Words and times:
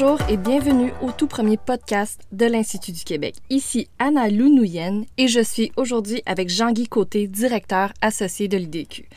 Bonjour 0.00 0.20
et 0.28 0.36
bienvenue 0.36 0.92
au 1.02 1.10
tout 1.10 1.26
premier 1.26 1.56
podcast 1.56 2.20
de 2.30 2.46
l'Institut 2.46 2.92
du 2.92 3.02
Québec. 3.02 3.34
Ici 3.50 3.88
Anna 3.98 4.28
Lounouyen 4.28 5.02
et 5.16 5.26
je 5.26 5.40
suis 5.40 5.72
aujourd'hui 5.76 6.22
avec 6.24 6.50
Jean-Guy 6.50 6.86
Côté, 6.86 7.26
directeur 7.26 7.92
associé 8.00 8.46
de 8.46 8.56
l'IDQ. 8.56 9.08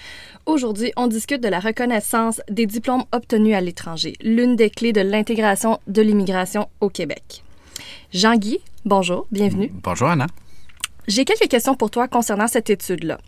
Aujourd'hui, 0.48 0.92
on 0.98 1.06
discute 1.06 1.44
de 1.44 1.50
la 1.50 1.60
reconnaissance 1.60 2.42
des 2.50 2.66
diplômes 2.66 3.04
obtenus 3.12 3.54
à 3.54 3.62
l'étranger, 3.62 4.14
l'une 4.24 4.56
des 4.56 4.72
clés 4.72 4.92
de 4.92 5.02
l'intégration 5.02 5.80
de 5.86 6.02
l'immigration 6.02 6.68
au 6.80 6.90
Québec. 6.90 7.44
Jean-Guy, 8.12 8.58
bonjour, 8.84 9.28
bienvenue. 9.32 9.72
Bonjour 9.84 10.08
Anna. 10.08 10.26
J'ai 11.08 11.26
quelques 11.26 11.48
questions 11.48 11.76
pour 11.76 11.92
toi 11.92 12.08
concernant 12.08 12.48
cette 12.48 12.72
étude-là. 12.72 13.20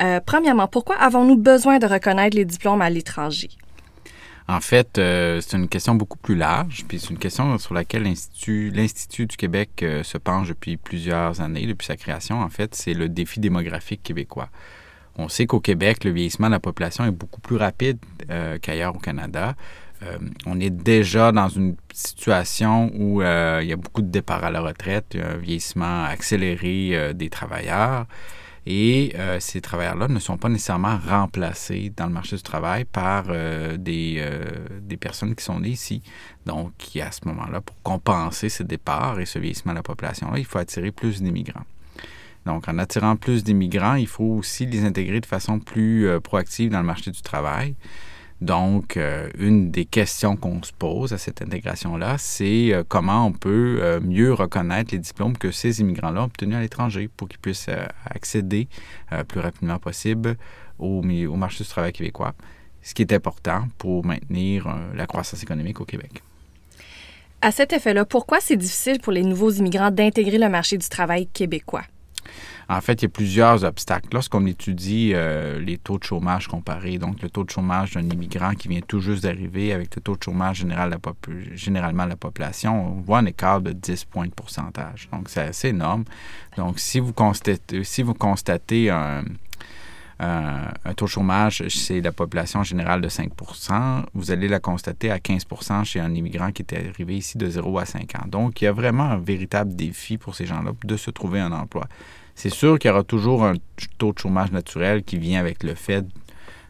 Euh, 0.00 0.20
premièrement, 0.24 0.68
pourquoi 0.68 0.96
avons-nous 0.96 1.36
besoin 1.36 1.80
de 1.80 1.86
reconnaître 1.86 2.34
les 2.34 2.46
diplômes 2.46 2.80
à 2.80 2.88
l'étranger? 2.88 3.50
En 4.50 4.60
fait, 4.60 4.96
euh, 4.96 5.42
c'est 5.42 5.58
une 5.58 5.68
question 5.68 5.94
beaucoup 5.94 6.16
plus 6.16 6.34
large, 6.34 6.86
puis 6.88 6.98
c'est 6.98 7.10
une 7.10 7.18
question 7.18 7.58
sur 7.58 7.74
laquelle 7.74 8.04
l'Institut 8.04 9.26
du 9.26 9.36
Québec 9.36 9.82
euh, 9.82 10.02
se 10.02 10.16
penche 10.16 10.48
depuis 10.48 10.78
plusieurs 10.78 11.42
années, 11.42 11.66
depuis 11.66 11.84
sa 11.84 11.96
création. 11.96 12.40
En 12.40 12.48
fait, 12.48 12.74
c'est 12.74 12.94
le 12.94 13.10
défi 13.10 13.40
démographique 13.40 14.02
québécois. 14.02 14.48
On 15.16 15.28
sait 15.28 15.44
qu'au 15.44 15.60
Québec, 15.60 16.02
le 16.04 16.12
vieillissement 16.12 16.46
de 16.46 16.52
la 16.52 16.60
population 16.60 17.04
est 17.04 17.10
beaucoup 17.10 17.42
plus 17.42 17.56
rapide 17.56 17.98
euh, 18.30 18.56
qu'ailleurs 18.58 18.96
au 18.96 18.98
Canada. 18.98 19.54
on 20.46 20.60
est 20.60 20.70
déjà 20.70 21.32
dans 21.32 21.48
une 21.48 21.74
situation 21.92 22.90
où 22.94 23.20
il 23.20 23.66
y 23.66 23.72
a 23.72 23.76
beaucoup 23.76 24.00
de 24.00 24.10
départs 24.10 24.44
à 24.44 24.50
la 24.50 24.60
retraite, 24.60 25.16
un 25.20 25.36
vieillissement 25.36 26.04
accéléré 26.04 27.12
des 27.14 27.28
travailleurs. 27.28 28.06
Et 28.66 29.12
euh, 29.16 29.40
ces 29.40 29.60
travailleurs-là 29.60 30.08
ne 30.08 30.18
sont 30.18 30.36
pas 30.36 30.48
nécessairement 30.48 30.98
remplacés 30.98 31.92
dans 31.96 32.06
le 32.06 32.12
marché 32.12 32.36
du 32.36 32.42
travail 32.42 32.84
par 32.84 33.26
euh, 33.28 33.76
des, 33.76 34.16
euh, 34.18 34.42
des, 34.80 34.96
personnes 34.96 35.34
qui 35.34 35.44
sont 35.44 35.60
nées 35.60 35.70
ici. 35.70 36.02
Donc, 36.46 36.72
à 37.00 37.10
ce 37.12 37.20
moment-là, 37.26 37.60
pour 37.60 37.76
compenser 37.82 38.48
ce 38.48 38.62
départ 38.62 39.20
et 39.20 39.26
ce 39.26 39.38
vieillissement 39.38 39.72
de 39.72 39.78
la 39.78 39.82
population-là, 39.82 40.38
il 40.38 40.44
faut 40.44 40.58
attirer 40.58 40.92
plus 40.92 41.22
d'immigrants. 41.22 41.66
Donc, 42.46 42.68
en 42.68 42.78
attirant 42.78 43.16
plus 43.16 43.44
d'immigrants, 43.44 43.94
il 43.94 44.06
faut 44.06 44.24
aussi 44.38 44.66
les 44.66 44.84
intégrer 44.84 45.20
de 45.20 45.26
façon 45.26 45.60
plus 45.60 46.08
proactive 46.22 46.70
dans 46.70 46.80
le 46.80 46.86
marché 46.86 47.10
du 47.10 47.20
travail. 47.20 47.74
Donc, 48.40 48.96
euh, 48.96 49.28
une 49.36 49.72
des 49.72 49.84
questions 49.84 50.36
qu'on 50.36 50.62
se 50.62 50.72
pose 50.72 51.12
à 51.12 51.18
cette 51.18 51.42
intégration-là, 51.42 52.18
c'est 52.18 52.72
euh, 52.72 52.84
comment 52.86 53.26
on 53.26 53.32
peut 53.32 53.78
euh, 53.80 54.00
mieux 54.00 54.32
reconnaître 54.32 54.92
les 54.92 54.98
diplômes 54.98 55.36
que 55.36 55.50
ces 55.50 55.80
immigrants-là 55.80 56.22
ont 56.22 56.26
obtenus 56.26 56.54
à 56.54 56.60
l'étranger 56.60 57.08
pour 57.16 57.28
qu'ils 57.28 57.40
puissent 57.40 57.70
accéder 58.06 58.68
plus 59.26 59.40
rapidement 59.40 59.78
possible 59.78 60.36
au, 60.78 61.02
au, 61.02 61.36
marché 61.36 61.64
du 61.64 61.70
travail 61.70 61.92
québécois, 61.92 62.34
ce 62.82 62.94
qui 62.94 63.02
est 63.02 63.12
important 63.12 63.66
pour 63.76 64.04
maintenir 64.04 64.68
la 64.94 65.06
croissance 65.06 65.42
économique 65.42 65.80
au 65.80 65.84
Québec. 65.84 66.22
À 67.40 67.50
cet 67.50 67.72
effet-là, 67.72 68.04
pourquoi 68.04 68.40
c'est 68.40 68.56
difficile 68.56 69.00
pour 69.00 69.12
les 69.12 69.22
nouveaux 69.22 69.50
immigrants 69.50 69.90
d'intégrer 69.90 70.38
le 70.38 70.48
marché 70.48 70.76
du 70.76 70.88
travail 70.88 71.26
québécois? 71.26 71.84
En 72.70 72.82
fait, 72.82 73.00
il 73.00 73.04
y 73.04 73.06
a 73.06 73.08
plusieurs 73.08 73.64
obstacles. 73.64 74.08
Lorsqu'on 74.12 74.44
étudie 74.44 75.12
euh, 75.14 75.58
les 75.58 75.78
taux 75.78 75.96
de 75.96 76.04
chômage 76.04 76.48
comparés, 76.48 76.98
donc 76.98 77.22
le 77.22 77.30
taux 77.30 77.42
de 77.42 77.50
chômage 77.50 77.94
d'un 77.94 78.02
immigrant 78.02 78.52
qui 78.52 78.68
vient 78.68 78.82
tout 78.86 79.00
juste 79.00 79.22
d'arriver 79.22 79.72
avec 79.72 79.96
le 79.96 80.02
taux 80.02 80.16
de 80.16 80.22
chômage 80.22 80.58
général 80.58 80.94
généralement 81.54 82.04
de 82.04 82.10
la 82.10 82.16
population, 82.16 82.98
on 82.98 83.00
voit 83.00 83.18
un 83.18 83.26
écart 83.26 83.62
de 83.62 83.72
10 83.72 84.04
points 84.04 84.26
de 84.26 84.32
pourcentage. 84.32 85.08
Donc, 85.10 85.30
c'est 85.30 85.40
assez 85.40 85.68
énorme. 85.68 86.04
Donc, 86.58 86.78
si 86.78 87.00
vous 87.00 87.14
constatez, 87.14 88.90
un, 88.90 89.24
taux 90.94 91.06
de 91.06 91.10
chômage 91.10 91.68
chez 91.68 92.02
la 92.02 92.12
population 92.12 92.64
générale 92.64 93.00
de 93.00 93.08
5% 93.08 94.02
vous 94.12 94.30
allez 94.30 94.48
la 94.48 94.58
constater 94.58 95.10
à 95.10 95.18
15% 95.18 95.84
chez 95.84 96.00
un 96.00 96.12
immigrant 96.14 96.50
qui 96.50 96.62
était 96.62 96.88
arrivé 96.88 97.16
ici 97.16 97.38
de 97.38 97.48
0 97.48 97.78
à 97.78 97.86
5 97.86 98.14
ans. 98.16 98.26
Donc, 98.26 98.60
il 98.60 98.64
y 98.66 98.68
a 98.68 98.72
vraiment 98.72 99.04
un 99.04 99.18
véritable 99.18 99.74
défi 99.74 100.18
pour 100.18 100.34
ces 100.34 100.44
gens-là 100.44 100.72
de 100.84 100.96
se 100.98 101.10
trouver 101.10 101.40
un 101.40 101.52
emploi. 101.52 101.86
C'est 102.38 102.50
sûr 102.50 102.78
qu'il 102.78 102.88
y 102.88 102.92
aura 102.92 103.02
toujours 103.02 103.44
un 103.44 103.54
taux 103.98 104.12
de 104.12 104.18
chômage 104.20 104.52
naturel 104.52 105.02
qui 105.02 105.18
vient 105.18 105.40
avec 105.40 105.64
le 105.64 105.74
fait 105.74 106.06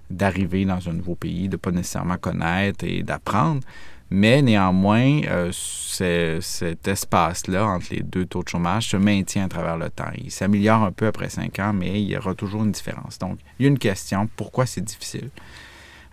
d'arriver 0.08 0.64
dans 0.64 0.88
un 0.88 0.94
nouveau 0.94 1.14
pays, 1.14 1.46
de 1.46 1.56
ne 1.56 1.56
pas 1.58 1.70
nécessairement 1.72 2.16
connaître 2.16 2.86
et 2.86 3.02
d'apprendre. 3.02 3.60
Mais 4.08 4.40
néanmoins, 4.40 5.20
euh, 5.24 5.52
cet 5.52 6.88
espace-là 6.88 7.66
entre 7.66 7.88
les 7.90 8.00
deux 8.00 8.24
taux 8.24 8.42
de 8.42 8.48
chômage 8.48 8.88
se 8.88 8.96
maintient 8.96 9.44
à 9.44 9.48
travers 9.48 9.76
le 9.76 9.90
temps. 9.90 10.10
Il 10.16 10.30
s'améliore 10.30 10.84
un 10.84 10.90
peu 10.90 11.06
après 11.06 11.28
cinq 11.28 11.58
ans, 11.58 11.74
mais 11.74 12.00
il 12.00 12.08
y 12.08 12.16
aura 12.16 12.34
toujours 12.34 12.64
une 12.64 12.72
différence. 12.72 13.18
Donc, 13.18 13.38
il 13.58 13.64
y 13.64 13.66
a 13.66 13.68
une 13.68 13.78
question, 13.78 14.26
pourquoi 14.36 14.64
c'est 14.64 14.80
difficile? 14.80 15.28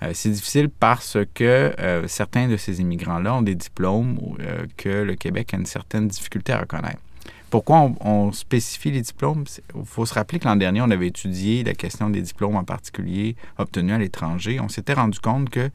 Euh, 0.03 0.11
c'est 0.13 0.31
difficile 0.31 0.67
parce 0.67 1.17
que 1.33 1.73
euh, 1.79 2.05
certains 2.09 2.49
de 2.49 2.57
ces 2.57 2.81
immigrants-là 2.81 3.35
ont 3.35 3.41
des 3.41 3.55
diplômes 3.55 4.19
que 4.75 4.89
le 4.89 5.15
Québec 5.15 5.53
a 5.53 5.57
une 5.57 5.65
certaine 5.65 6.09
difficulté 6.09 6.51
à 6.51 6.59
reconnaître. 6.59 6.99
Pourquoi 7.49 7.91
on, 8.01 8.31
spécifie 8.31 8.91
les 8.91 9.01
diplômes? 9.01 9.45
Il 9.75 9.85
faut 9.85 10.05
se 10.05 10.13
rappeler 10.13 10.39
que 10.39 10.45
l'an 10.45 10.55
dernier, 10.55 10.81
on 10.81 10.89
avait 10.89 11.07
étudié 11.07 11.63
la 11.63 11.73
question 11.73 12.09
des 12.09 12.21
diplômes 12.21 12.55
en 12.55 12.63
particulier 12.63 13.35
obtenus 13.57 13.93
à 13.93 13.97
l'étranger. 13.97 14.59
On 14.59 14.67
s'était 14.67 14.93
rendu 14.93 15.19
compte 15.19 15.49
que 15.49 15.69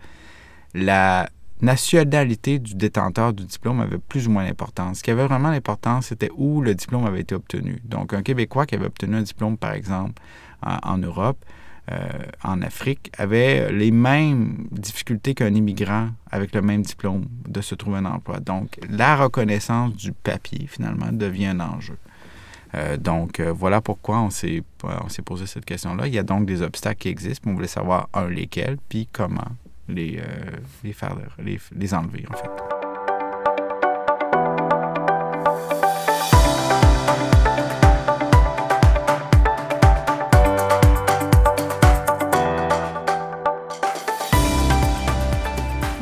la 0.75 1.28
nationalité 1.62 2.58
du 2.58 2.75
détenteur 2.75 3.32
du 3.32 3.44
diplôme 3.44 3.81
avait 3.81 3.98
plus 3.98 4.26
ou 4.26 4.31
moins 4.31 4.47
d'importance. 4.47 4.98
Ce 4.98 5.03
qui 5.03 5.10
avait 5.10 5.26
vraiment 5.26 5.50
l'importance, 5.50 6.06
c'était 6.06 6.31
où 6.36 6.60
le 6.60 6.75
diplôme 6.75 7.06
avait 7.06 7.20
été 7.20 7.34
obtenu. 7.34 7.81
Donc, 7.84 8.14
un 8.14 8.22
Québécois 8.22 8.66
qui 8.66 8.75
avait 8.75 8.87
obtenu 8.87 9.16
un 9.16 9.22
diplôme, 9.22 9.56
par 9.56 9.72
exemple, 9.72 10.20
en 10.62 10.98
Europe, 10.98 11.44
en 12.44 12.62
Afrique 12.62 13.10
avait 13.18 13.72
les 13.72 13.90
mêmes 13.90 14.68
difficultés 14.70 15.34
qu'un 15.34 15.54
immigrant 15.54 16.10
avec 16.30 16.54
le 16.54 16.62
même 16.62 16.82
diplôme 16.82 17.26
de 17.48 17.60
se 17.60 17.74
trouver 17.74 17.98
un 17.98 18.04
emploi. 18.04 18.40
Donc, 18.40 18.78
la 18.88 19.16
reconnaissance 19.16 19.94
du 19.94 20.12
papier, 20.12 20.66
finalement, 20.66 21.12
devient 21.12 21.46
un 21.46 21.60
enjeu. 21.60 21.96
Euh, 22.74 22.96
donc, 22.96 23.40
euh, 23.40 23.52
voilà 23.52 23.80
pourquoi 23.80 24.20
on 24.20 24.30
s'est, 24.30 24.62
on 24.82 25.08
s'est 25.08 25.22
posé 25.22 25.46
cette 25.46 25.64
question-là. 25.64 26.06
Il 26.06 26.14
y 26.14 26.18
a 26.18 26.22
donc 26.22 26.46
des 26.46 26.62
obstacles 26.62 27.00
qui 27.00 27.08
existent, 27.08 27.42
mais 27.46 27.52
on 27.52 27.54
voulait 27.56 27.66
savoir, 27.66 28.08
un, 28.14 28.28
lesquels, 28.28 28.76
puis 28.88 29.08
comment 29.10 29.48
les, 29.88 30.22
les 30.84 30.92
faire, 30.92 31.16
les, 31.42 31.58
les 31.74 31.94
enlever, 31.94 32.24
en 32.30 32.36
fait. 32.36 32.79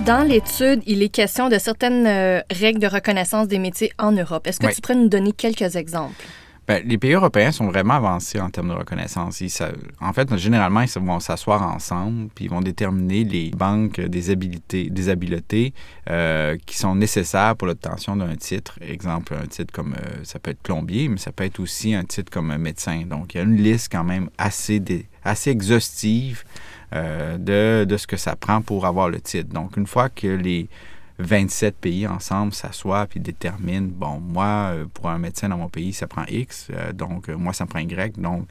Dans 0.09 0.27
l'étude, 0.27 0.83
il 0.87 1.03
est 1.03 1.11
question 1.11 1.51
de 1.51 1.59
certaines 1.59 2.07
euh, 2.07 2.41
règles 2.51 2.81
de 2.81 2.87
reconnaissance 2.87 3.47
des 3.47 3.59
métiers 3.59 3.93
en 3.99 4.11
Europe. 4.11 4.47
Est-ce 4.47 4.59
que 4.59 4.75
tu 4.75 4.81
pourrais 4.81 4.95
nous 4.95 5.11
donner 5.11 5.33
quelques 5.33 5.77
exemples? 5.77 6.25
Bien, 6.67 6.81
les 6.81 6.97
pays 6.97 7.13
européens 7.13 7.53
sont 7.53 7.67
vraiment 7.67 7.93
avancés 7.93 8.41
en 8.41 8.49
termes 8.49 8.71
de 8.71 8.75
reconnaissance. 8.75 9.43
en 10.01 10.13
fait, 10.15 10.35
généralement, 10.39 10.81
ils 10.81 10.91
vont 10.99 11.21
s'asseoir 11.21 11.61
ensemble, 11.61 12.31
puis 12.35 12.47
ils 12.47 12.51
vont 12.51 12.63
déterminer 12.63 13.25
les 13.25 13.51
banques 13.51 14.01
des 14.01 14.31
habiletés, 14.31 14.89
des 14.89 15.11
habiletés 15.11 15.75
euh, 16.09 16.57
qui 16.65 16.79
sont 16.79 16.95
nécessaires 16.95 17.55
pour 17.55 17.69
l'obtention 17.69 18.17
d'un 18.17 18.35
titre. 18.35 18.79
Exemple, 18.81 19.35
un 19.35 19.47
titre 19.47 19.75
comme, 19.75 19.93
euh, 19.93 20.21
ça 20.23 20.39
peut 20.39 20.53
être 20.53 20.63
plombier, 20.63 21.09
mais 21.11 21.19
ça 21.19 21.33
peut 21.33 21.45
être 21.45 21.61
aussi 21.61 21.93
un 21.93 22.05
titre 22.05 22.33
comme 22.33 22.57
médecin. 22.57 23.03
Donc, 23.05 23.35
il 23.35 23.37
y 23.37 23.41
a 23.43 23.45
une 23.45 23.63
liste 23.63 23.93
quand 23.93 24.05
même 24.05 24.31
assez, 24.39 24.83
assez 25.23 25.51
exhaustive 25.51 26.45
de, 26.93 27.85
de, 27.85 27.97
ce 27.97 28.07
que 28.07 28.17
ça 28.17 28.37
prend 28.37 28.63
pour 28.63 28.87
avoir 28.87 29.11
le 29.11 29.21
titre. 29.21 29.53
Donc, 29.53 29.77
une 29.77 29.87
fois 29.87 30.09
que 30.09 30.27
les 30.27 30.69
27 31.19 31.77
pays 31.77 32.07
ensemble 32.07 32.53
s'assoient 32.53 33.07
puis 33.07 33.21
déterminent, 33.21 33.89
bon, 33.91 34.21
moi, 34.21 34.71
euh, 34.73 34.87
pour 34.93 35.09
un 35.09 35.19
médecin 35.19 35.49
dans 35.49 35.59
mon 35.59 35.69
pays, 35.69 35.93
ça 35.93 36.07
prend 36.07 36.25
X, 36.29 36.69
euh, 36.73 36.93
donc 36.93 37.29
moi, 37.29 37.53
ça 37.53 37.67
prend 37.67 37.81
Y. 37.81 38.19
Donc, 38.21 38.49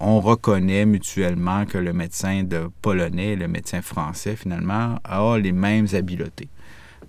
on 0.00 0.18
reconnaît 0.18 0.86
mutuellement 0.86 1.66
que 1.66 1.76
le 1.76 1.92
médecin 1.92 2.42
de 2.42 2.70
polonais 2.80 3.32
et 3.32 3.36
le 3.36 3.48
médecin 3.48 3.82
français, 3.82 4.34
finalement, 4.34 4.98
a 5.04 5.36
les 5.36 5.52
mêmes 5.52 5.86
habiletés. 5.92 6.48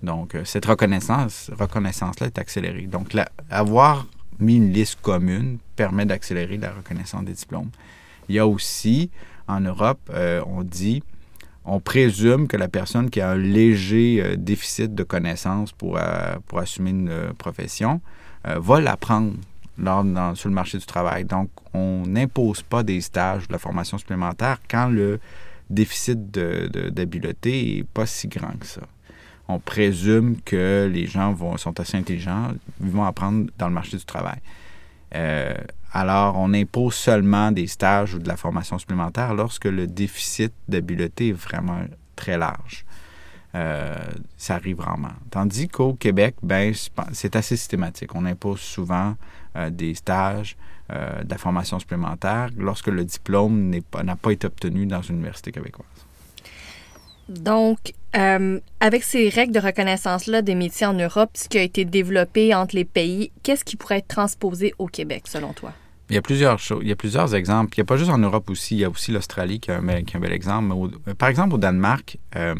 Donc, 0.02 0.36
cette 0.44 0.66
reconnaissance, 0.66 1.50
reconnaissance-là 1.58 2.26
est 2.26 2.38
accélérée. 2.38 2.82
Donc, 2.82 3.16
avoir 3.48 4.06
mis 4.38 4.56
une 4.56 4.72
liste 4.72 4.98
commune 5.00 5.58
permet 5.74 6.06
d'accélérer 6.06 6.58
la 6.58 6.72
reconnaissance 6.72 7.24
des 7.24 7.32
diplômes. 7.32 7.70
Il 8.28 8.34
y 8.34 8.38
a 8.38 8.46
aussi 8.46 9.10
en 9.48 9.60
Europe, 9.60 10.00
euh, 10.12 10.42
on 10.46 10.62
dit, 10.62 11.02
on 11.64 11.80
présume 11.80 12.48
que 12.48 12.56
la 12.56 12.68
personne 12.68 13.10
qui 13.10 13.20
a 13.20 13.30
un 13.30 13.36
léger 13.36 14.22
euh, 14.22 14.36
déficit 14.36 14.94
de 14.94 15.02
connaissances 15.02 15.72
pour, 15.72 15.98
euh, 15.98 16.36
pour 16.46 16.58
assumer 16.58 16.90
une 16.90 17.32
profession 17.38 18.00
va 18.44 18.80
l'apprendre 18.80 19.32
sur 20.36 20.48
le 20.48 20.54
marché 20.54 20.78
du 20.78 20.86
travail. 20.86 21.24
Donc, 21.24 21.50
on 21.74 22.04
n'impose 22.06 22.62
pas 22.62 22.84
des 22.84 23.00
stages 23.00 23.48
de 23.48 23.52
la 23.52 23.58
formation 23.58 23.98
supplémentaire 23.98 24.58
quand 24.70 24.86
le 24.86 25.18
déficit 25.68 26.30
d'habileté 26.30 27.78
n'est 27.78 27.82
pas 27.82 28.06
si 28.06 28.28
grand 28.28 28.56
que 28.56 28.66
ça. 28.66 28.82
On 29.48 29.58
présume 29.58 30.36
que 30.44 30.88
les 30.92 31.08
gens 31.08 31.32
vont, 31.32 31.56
sont 31.56 31.80
assez 31.80 31.96
intelligents, 31.96 32.52
ils 32.80 32.88
vont 32.88 33.04
apprendre 33.04 33.50
dans 33.58 33.66
le 33.66 33.74
marché 33.74 33.96
du 33.96 34.04
travail. 34.04 34.38
Alors, 35.12 36.36
on 36.36 36.52
impose 36.52 36.94
seulement 36.94 37.52
des 37.52 37.66
stages 37.66 38.14
ou 38.14 38.18
de 38.18 38.28
la 38.28 38.36
formation 38.36 38.78
supplémentaire 38.78 39.34
lorsque 39.34 39.64
le 39.64 39.86
déficit 39.86 40.52
d'habileté 40.68 41.28
est 41.28 41.32
vraiment 41.32 41.80
très 42.16 42.36
large. 42.36 42.84
ça 43.52 44.54
arrive 44.54 44.80
rarement. 44.80 45.14
Tandis 45.30 45.68
qu'au 45.68 45.94
Québec, 45.94 46.34
ben, 46.42 46.74
c'est 47.12 47.36
assez 47.36 47.56
systématique. 47.56 48.14
On 48.14 48.26
impose 48.26 48.60
souvent 48.60 49.16
des 49.70 49.94
stages, 49.94 50.56
de 50.90 51.30
la 51.30 51.38
formation 51.38 51.78
supplémentaire 51.78 52.50
lorsque 52.58 52.88
le 52.88 53.04
diplôme 53.04 53.70
n'a 54.04 54.16
pas 54.16 54.32
été 54.32 54.46
obtenu 54.46 54.86
dans 54.86 55.02
une 55.02 55.16
université 55.16 55.50
québécoise. 55.50 56.05
Donc, 57.28 57.92
euh, 58.16 58.60
avec 58.80 59.02
ces 59.02 59.28
règles 59.28 59.52
de 59.52 59.60
reconnaissance-là 59.60 60.42
des 60.42 60.54
métiers 60.54 60.86
en 60.86 60.94
Europe, 60.94 61.30
ce 61.34 61.48
qui 61.48 61.58
a 61.58 61.62
été 61.62 61.84
développé 61.84 62.54
entre 62.54 62.76
les 62.76 62.84
pays, 62.84 63.32
qu'est-ce 63.42 63.64
qui 63.64 63.76
pourrait 63.76 63.98
être 63.98 64.08
transposé 64.08 64.74
au 64.78 64.86
Québec, 64.86 65.24
selon 65.26 65.52
toi? 65.52 65.72
Il 66.08 66.14
y 66.14 66.18
a 66.18 66.22
plusieurs 66.22 66.60
choses. 66.60 66.80
Il 66.82 66.88
y 66.88 66.92
a 66.92 66.96
plusieurs 66.96 67.34
exemples. 67.34 67.74
Il 67.76 67.80
n'y 67.80 67.82
a 67.82 67.84
pas 67.84 67.96
juste 67.96 68.12
en 68.12 68.18
Europe 68.18 68.48
aussi. 68.48 68.76
Il 68.76 68.80
y 68.80 68.84
a 68.84 68.90
aussi 68.90 69.10
l'Australie 69.10 69.58
qui, 69.58 69.72
a 69.72 69.78
un 69.78 69.82
bel 70.20 70.32
exemple. 70.32 70.72
Euh, 71.08 71.14
par 71.14 71.28
exemple, 71.28 71.54
au 71.54 71.58
Danemark, 71.58 72.16
euh, 72.36 72.54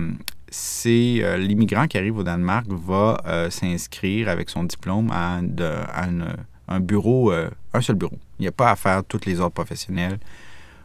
c'est 0.49 1.23
l'immigrant 1.39 1.87
qui 1.87 1.97
arrive 1.99 2.19
au 2.19 2.23
Danemark 2.23 2.67
va 2.69 3.49
s'inscrire 3.51 4.29
avec 4.29 4.49
son 4.49 4.65
diplôme 4.65 5.11
à, 5.13 5.41
un 6.69 6.81
bureau, 6.81 7.31
un 7.33 7.81
seul 7.81 7.97
bureau. 7.97 8.17
Il 8.39 8.43
n'y 8.43 8.49
a 8.49 8.53
pas 8.53 8.71
à 8.71 8.77
faire 8.77 9.05
toutes 9.05 9.27
les 9.27 9.41
ordres 9.41 9.55
professionnels 9.55 10.19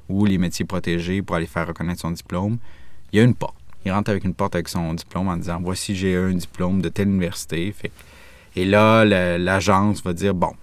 ou 0.10 0.26
les 0.26 0.38
métiers 0.38 0.66
protégés 0.66 1.22
pour 1.22 1.36
aller 1.36 1.46
faire 1.46 1.68
reconnaître 1.68 2.02
son 2.02 2.12
diplôme. 2.12 2.58
Il 3.14 3.18
y 3.18 3.20
a 3.20 3.24
une 3.24 3.36
porte 3.36 3.61
il 3.86 3.92
rentre 3.92 4.12
avec 4.12 4.24
une 4.24 4.34
porte 4.34 4.56
avec 4.56 4.68
son 4.68 4.94
diplôme 4.94 5.28
en 5.28 5.38
disant 5.38 5.60
Voici, 5.62 5.96
j'ai 5.96 6.16
un 6.16 6.34
diplôme 6.34 6.82
de 6.82 6.90
telle 6.90 7.08
université. 7.08 7.74
et 8.56 8.66
là, 8.66 9.06
l'agence 9.38 10.04
va 10.04 10.14
dire 10.14 10.34
Bon, 10.34 10.54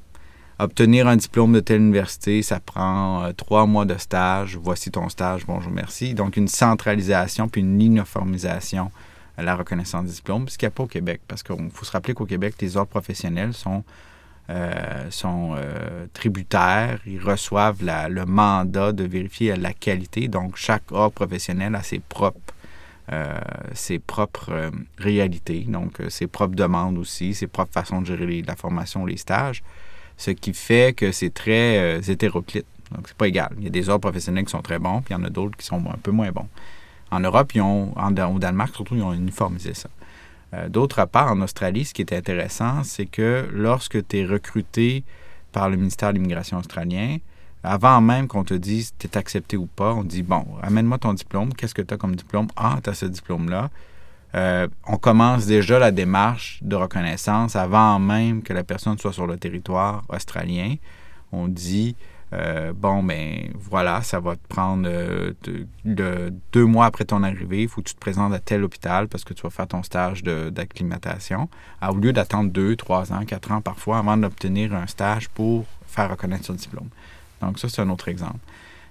obtenir 0.59 1.07
un 1.07 1.17
diplôme 1.17 1.53
de 1.53 1.61
telle 1.61 1.81
université, 1.81 2.43
ça 2.43 2.61
prend 2.61 3.25
euh, 3.25 3.33
trois 3.33 3.67
mois 3.67 3.85
de 3.85 3.97
stage. 3.97 4.57
Voici 4.57 4.91
ton 4.91 5.09
stage, 5.09 5.47
bonjour, 5.47 5.73
merci. 5.73 6.15
Donc, 6.15 6.37
une 6.37 6.49
centralisation 6.49 7.49
puis 7.49 7.61
une 7.61 7.81
uniformisation 7.81 8.91
à 9.37 9.43
la 9.43 9.55
reconnaissance 9.55 10.05
des 10.05 10.13
diplômes, 10.13 10.49
ce 10.49 10.59
qu'il 10.59 10.67
n'y 10.67 10.73
a 10.73 10.75
pas 10.75 10.83
au 10.83 10.89
Québec. 10.89 11.21
Parce 11.29 11.43
qu'il 11.43 11.71
faut 11.73 11.85
se 11.85 11.93
rappeler 11.93 12.15
qu'au 12.15 12.27
Québec, 12.27 12.55
les 12.61 12.77
ordres 12.77 12.91
professionnels 12.91 13.55
sont, 13.55 13.85
euh, 14.51 15.11
sont 15.11 15.55
euh, 15.57 16.07
tributaires. 16.13 16.99
Ils 17.07 17.23
reçoivent 17.23 17.83
le 17.83 18.25
mandat 18.25 18.93
de 18.93 19.05
vérifier 19.05 19.55
la 19.55 19.73
qualité. 19.73 20.27
Donc, 20.27 20.57
chaque 20.57 20.91
ordre 20.91 21.15
professionnel 21.15 21.77
a 21.77 21.85
ses 21.85 22.01
propres 22.01 22.41
ses 23.73 23.99
propres 23.99 24.51
euh, 24.51 24.71
réalités, 24.99 25.61
donc 25.61 26.01
euh, 26.01 26.11
ses 26.11 26.27
propres 26.27 26.55
demandes 26.55 26.99
aussi, 26.99 27.35
ses 27.35 27.47
propres 27.47 27.73
façons 27.73 28.03
de 28.03 28.07
gérer 28.07 28.43
la 28.43 28.57
formation, 28.57 29.07
les 29.07 29.17
stages, 29.17 29.63
ce 30.17 30.31
qui 30.31 30.53
fait 30.53 30.95
que 30.95 31.13
c'est 31.13 31.33
très 31.33 32.01
hétéroclite. 32.09 32.67
Donc, 32.91 33.07
c'est 33.07 33.17
pas 33.17 33.29
égal. 33.29 33.51
Il 33.59 33.65
y 33.65 33.67
a 33.67 33.71
des 33.71 33.89
ordres 33.89 34.09
professionnels 34.09 34.45
qui 34.45 34.51
sont 34.51 34.63
très 34.63 34.79
bons, 34.79 35.03
puis 35.03 35.15
il 35.15 35.19
y 35.19 35.21
en 35.21 35.25
a 35.25 35.31
d'autres 35.31 35.57
qui 35.57 35.67
sont 35.67 35.83
un 35.87 35.99
peu 36.03 36.11
moins 36.11 36.33
bons. 36.33 36.49
En 37.11 37.21
Europe, 37.21 37.53
ils 37.55 37.61
ont, 37.61 37.95
au 37.95 38.39
Danemark 38.39 38.75
surtout, 38.75 38.97
ils 38.97 39.03
ont 39.03 39.13
uniformisé 39.13 39.75
ça. 39.75 39.89
D'autre 40.69 41.05
part, 41.05 41.31
en 41.31 41.41
Australie, 41.43 41.85
ce 41.85 41.93
qui 41.93 42.01
est 42.03 42.15
intéressant, 42.15 42.83
c'est 42.83 43.05
que 43.05 43.47
lorsque 43.53 44.07
tu 44.09 44.19
es 44.19 44.25
recruté 44.25 45.05
par 45.53 45.69
le 45.69 45.77
ministère 45.77 46.09
de 46.11 46.15
l'Immigration 46.15 46.59
australien, 46.59 47.19
avant 47.63 48.01
même 48.01 48.29
qu'on 48.29 48.45
te 48.45 48.55
dise 48.55 48.93
tu 48.99 49.07
es 49.07 49.17
accepté 49.19 49.57
ou 49.57 49.67
pas, 49.67 49.95
on 49.95 50.05
dit 50.05 50.23
bon, 50.23 50.45
amène-moi 50.63 50.99
ton 50.99 51.13
diplôme. 51.13 51.53
Qu'est-ce 51.55 51.75
que 51.75 51.83
tu 51.83 51.95
as 51.95 51.97
comme 51.97 52.17
diplôme? 52.17 52.49
Ah, 52.57 52.79
tu 52.83 52.91
as 52.91 52.95
ce 52.95 53.07
diplôme-là. 53.07 53.71
Euh, 54.35 54.69
on 54.87 54.99
commence 54.99 55.47
déjà 55.47 55.79
la 55.79 55.91
démarche 55.91 56.59
de 56.63 56.77
reconnaissance 56.77 57.57
avant 57.57 57.99
même 57.99 58.43
que 58.43 58.53
la 58.53 58.63
personne 58.63 58.99
soit 58.99 59.13
sur 59.13 59.27
le 59.27 59.37
territoire 59.39 60.05
australien. 60.09 60.75
On 61.33 61.49
dit 61.49 61.97
euh, 62.35 62.75
bon, 62.75 63.03
ben 63.03 63.51
voilà, 63.55 64.03
ça 64.03 64.21
va 64.21 64.37
te 64.37 64.47
prendre 64.49 64.87
euh, 64.87 65.33
deux 66.53 66.65
mois 66.67 66.85
après 66.87 67.07
ton 67.07 67.23
arrivée, 67.23 67.63
il 67.63 67.69
faut 67.69 67.81
que 67.81 67.89
tu 67.89 67.95
te 67.95 68.01
présentes 68.01 68.35
à 68.35 68.39
tel 68.39 68.65
hôpital 68.65 69.09
parce 69.09 69.25
que 69.25 69.33
tu 69.33 69.43
vas 69.43 69.51
faire 69.51 69.67
ton 69.67 69.83
stage 69.83 70.23
d'acclimatation. 70.23 71.49
Au 71.87 71.97
lieu 71.97 72.13
d'attendre 72.13 72.51
deux, 72.51 72.77
trois 72.77 73.13
ans, 73.13 73.25
quatre 73.25 73.51
ans 73.51 73.63
parfois 73.63 73.99
avant 73.99 74.19
d'obtenir 74.19 74.75
un 74.75 74.87
stage 74.87 75.31
pour 75.31 75.65
faire 75.87 76.11
reconnaître 76.11 76.45
son 76.45 76.53
diplôme. 76.53 76.91
Donc 77.41 77.59
ça, 77.59 77.69
c'est 77.69 77.83
un 77.83 77.91
autre 77.91 78.09
exemple. 78.09 78.39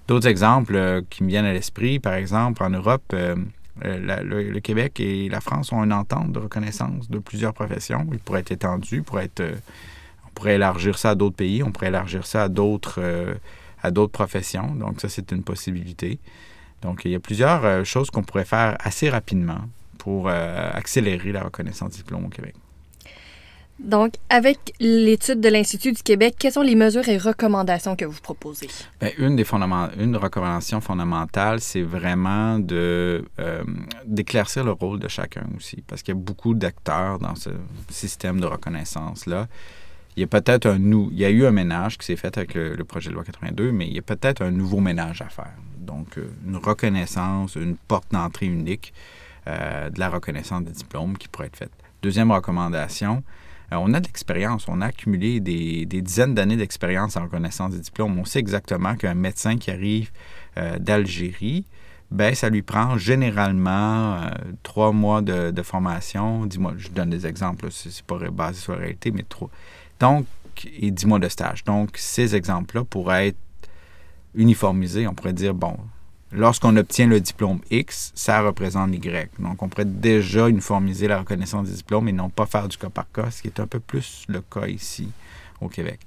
D'autres 0.08 0.26
exemples 0.26 0.74
euh, 0.74 1.02
qui 1.10 1.22
me 1.22 1.28
viennent 1.28 1.44
à 1.44 1.52
l'esprit, 1.52 1.98
par 1.98 2.14
exemple, 2.14 2.62
en 2.62 2.70
Europe, 2.70 3.02
euh, 3.12 3.36
euh, 3.84 4.22
le, 4.22 4.60
Québec 4.60 5.00
et 5.00 5.28
la 5.28 5.40
France 5.40 5.70
ont 5.70 5.84
une 5.84 5.92
entente 5.92 6.32
de 6.32 6.38
reconnaissance 6.38 7.10
de 7.10 7.18
plusieurs 7.18 7.52
professions. 7.52 8.06
Il 8.12 8.18
pourrait 8.18 8.40
être 8.40 8.50
étendu, 8.50 9.02
pourrait 9.02 9.26
être, 9.26 9.44
on 10.26 10.30
pourrait 10.30 10.54
élargir 10.54 10.98
ça 10.98 11.10
à 11.10 11.14
d'autres 11.14 11.36
pays, 11.36 11.62
on 11.62 11.72
pourrait 11.72 11.88
élargir 11.88 12.26
ça 12.26 12.44
à 12.44 12.48
d'autres, 12.48 13.00
à 13.82 13.90
d'autres 13.90 14.12
professions. 14.12 14.74
Donc 14.74 15.00
ça, 15.00 15.08
c'est 15.08 15.30
une 15.30 15.44
possibilité. 15.44 16.18
Donc 16.82 17.02
il 17.04 17.12
y 17.12 17.14
a 17.14 17.20
plusieurs 17.20 17.84
choses 17.84 18.10
qu'on 18.10 18.22
pourrait 18.22 18.46
faire 18.46 18.76
assez 18.80 19.10
rapidement 19.10 19.60
pour 19.98 20.28
accélérer 20.28 21.30
la 21.30 21.44
reconnaissance 21.44 21.92
du 21.92 21.98
diplôme 21.98 22.24
au 22.24 22.30
Québec. 22.30 22.54
Donc, 23.78 24.14
avec 24.28 24.72
l'étude 24.80 25.40
de 25.40 25.48
l'Institut 25.48 25.92
du 25.92 26.02
Québec, 26.02 26.34
quelles 26.38 26.52
sont 26.52 26.62
les 26.62 26.74
mesures 26.74 27.08
et 27.08 27.16
recommandations 27.16 27.94
que 27.94 28.04
vous 28.04 28.20
proposez? 28.20 28.68
Bien, 29.00 29.10
une 29.18 29.36
des 29.36 29.44
une 29.98 30.16
recommandation 30.16 30.80
fondamentale, 30.80 31.60
c'est 31.60 31.82
vraiment 31.82 32.58
euh, 32.72 33.22
d'éclaircir 34.04 34.64
le 34.64 34.72
rôle 34.72 34.98
de 34.98 35.06
chacun 35.06 35.46
aussi, 35.56 35.82
parce 35.86 36.02
qu'il 36.02 36.14
y 36.14 36.18
a 36.18 36.20
beaucoup 36.20 36.54
d'acteurs 36.54 37.20
dans 37.20 37.36
ce 37.36 37.50
système 37.88 38.40
de 38.40 38.46
reconnaissance-là. 38.46 39.46
Il 40.16 40.20
y 40.20 40.24
a 40.24 40.26
peut-être 40.26 40.66
un 40.66 40.78
il 40.78 41.18
y 41.18 41.24
a 41.24 41.30
eu 41.30 41.46
un 41.46 41.52
ménage 41.52 41.96
qui 41.98 42.06
s'est 42.06 42.16
fait 42.16 42.36
avec 42.36 42.54
le, 42.54 42.76
projet 42.84 43.10
de 43.10 43.14
loi 43.14 43.22
82, 43.22 43.70
mais 43.70 43.86
il 43.86 43.94
y 43.94 43.98
a 44.00 44.02
peut-être 44.02 44.42
un 44.42 44.50
nouveau 44.50 44.80
ménage 44.80 45.22
à 45.22 45.28
faire. 45.28 45.54
Donc, 45.78 46.18
euh, 46.18 46.28
une 46.44 46.56
reconnaissance, 46.56 47.54
une 47.54 47.76
porte 47.76 48.10
d'entrée 48.10 48.46
unique 48.46 48.92
euh, 49.46 49.88
de 49.88 50.00
la 50.00 50.08
reconnaissance 50.08 50.64
des 50.64 50.72
diplômes 50.72 51.16
qui 51.16 51.28
pourrait 51.28 51.46
être 51.46 51.56
faite. 51.56 51.70
Deuxième 52.02 52.32
recommandation, 52.32 53.22
on 53.70 53.92
a 53.92 54.00
de 54.00 54.06
l'expérience, 54.06 54.66
on 54.68 54.80
a 54.80 54.86
accumulé 54.86 55.40
des, 55.40 55.84
dizaines 55.86 56.34
d'années 56.34 56.56
d'expérience 56.56 57.16
en 57.16 57.24
reconnaissance 57.24 57.72
des 57.72 57.80
diplômes. 57.80 58.18
On 58.18 58.24
sait 58.24 58.38
exactement 58.38 58.96
qu'un 58.96 59.14
médecin 59.14 59.58
qui 59.58 59.70
arrive 59.70 60.10
euh, 60.56 60.78
d'Algérie, 60.78 61.66
ben, 62.10 62.34
ça 62.34 62.48
lui 62.48 62.62
prend 62.62 62.96
généralement 62.96 64.14
euh, 64.14 64.30
trois 64.62 64.92
mois 64.92 65.20
de, 65.20 65.62
formation. 65.62 66.46
Dis-moi, 66.46 66.74
je 66.78 66.88
donne 66.88 67.10
des 67.10 67.26
exemples, 67.26 67.68
c'est 67.70 68.02
pas 68.02 68.18
basé 68.30 68.60
sur 68.60 68.72
la 68.72 68.78
réalité, 68.78 69.10
mais 69.10 69.24
trois. 69.28 69.50
Donc, 70.00 70.26
et 70.64 70.90
dix 70.90 71.06
mois 71.06 71.18
de 71.18 71.28
stage. 71.28 71.64
Donc, 71.64 71.90
ces 71.96 72.34
exemples-là 72.34 72.84
pourraient 72.84 73.28
être 73.28 73.38
uniformisés. 74.34 75.06
On 75.06 75.14
pourrait 75.14 75.34
dire, 75.34 75.54
bon, 75.54 75.76
Lorsqu'on 76.30 76.76
obtient 76.76 77.06
le 77.06 77.20
diplôme 77.20 77.60
X, 77.70 78.12
ça 78.14 78.42
représente 78.42 78.94
Y. 78.94 79.30
Donc, 79.38 79.62
on 79.62 79.68
pourrait 79.68 79.86
déjà 79.86 80.48
uniformiser 80.48 81.08
la 81.08 81.20
reconnaissance 81.20 81.68
des 81.68 81.74
diplômes 81.74 82.08
et 82.08 82.12
non 82.12 82.28
pas 82.28 82.44
faire 82.44 82.68
du 82.68 82.76
cas 82.76 82.90
par 82.90 83.10
cas, 83.10 83.30
ce 83.30 83.40
qui 83.40 83.48
est 83.48 83.60
un 83.60 83.66
peu 83.66 83.80
plus 83.80 84.24
le 84.28 84.42
cas 84.42 84.66
ici 84.66 85.08
au 85.62 85.68
Québec. 85.68 86.00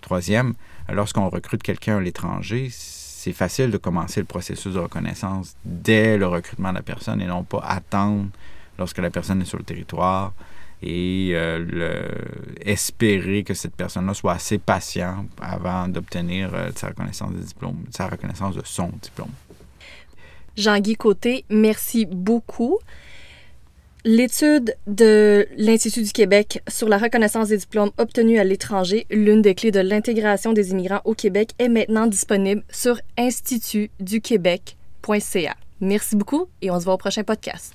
Troisième, 0.00 0.54
lorsqu'on 0.88 1.28
recrute 1.28 1.62
quelqu'un 1.62 1.98
à 1.98 2.00
l'étranger, 2.00 2.68
c'est 2.70 3.32
facile 3.32 3.70
de 3.70 3.76
commencer 3.76 4.20
le 4.20 4.26
processus 4.26 4.74
de 4.74 4.78
reconnaissance 4.78 5.56
dès 5.64 6.16
le 6.16 6.26
recrutement 6.26 6.70
de 6.70 6.76
la 6.76 6.82
personne 6.82 7.20
et 7.20 7.26
non 7.26 7.44
pas 7.44 7.58
attendre 7.58 8.28
lorsque 8.78 8.98
la 8.98 9.10
personne 9.10 9.42
est 9.42 9.46
sur 9.46 9.58
le 9.58 9.64
territoire 9.64 10.32
et 10.82 11.30
euh, 11.32 12.08
espérer 12.60 13.42
que 13.42 13.54
cette 13.54 13.74
personne-là 13.74 14.14
soit 14.14 14.32
assez 14.32 14.58
patiente 14.58 15.28
avant 15.40 15.88
d'obtenir 15.88 16.50
euh, 16.54 16.70
sa 16.76 16.88
reconnaissance 16.88 17.32
des 17.32 17.44
diplômes, 17.44 17.84
sa 17.90 18.08
reconnaissance 18.08 18.54
de 18.54 18.62
son 18.64 18.90
diplôme. 19.02 19.32
Jean-Guy 20.56 20.96
Côté, 20.96 21.44
merci 21.50 22.06
beaucoup. 22.06 22.78
L'étude 24.04 24.76
de 24.86 25.48
l'Institut 25.56 26.02
du 26.02 26.12
Québec 26.12 26.62
sur 26.68 26.88
la 26.88 26.96
reconnaissance 26.96 27.48
des 27.48 27.56
diplômes 27.56 27.90
obtenus 27.98 28.38
à 28.38 28.44
l'étranger, 28.44 29.04
l'une 29.10 29.42
des 29.42 29.56
clés 29.56 29.72
de 29.72 29.80
l'intégration 29.80 30.52
des 30.52 30.70
immigrants 30.70 31.00
au 31.04 31.14
Québec, 31.14 31.50
est 31.58 31.68
maintenant 31.68 32.06
disponible 32.06 32.62
sur 32.70 33.00
institutduquebec.ca. 33.18 35.56
Merci 35.80 36.16
beaucoup 36.16 36.46
et 36.62 36.70
on 36.70 36.78
se 36.78 36.84
voit 36.84 36.94
au 36.94 36.98
prochain 36.98 37.24
podcast. 37.24 37.74